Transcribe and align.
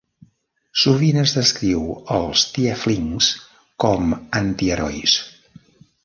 Sovint 0.83 1.17
es 1.23 1.33
descriu 1.39 1.83
els 2.15 2.45
tieflings 2.55 3.27
com 3.85 4.17
antiherois. 4.41 5.15